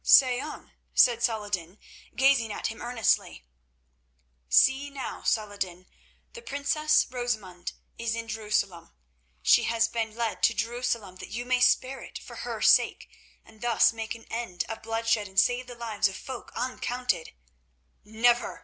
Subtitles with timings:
[0.03, 1.77] "Say on," said Saladin,
[2.15, 3.45] gazing at him earnestly.
[4.49, 5.85] "See now, Salah ed din,
[6.33, 8.93] the princess Rosamund is in Jerusalem.
[9.43, 13.11] She has been led to Jerusalem that you may spare it for her sake,
[13.45, 17.33] and thus make an end of bloodshed and save the lives of folk uncounted."
[18.03, 18.59] "Never!"